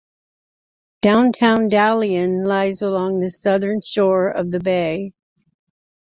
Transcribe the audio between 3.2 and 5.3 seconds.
southern shore of the bay.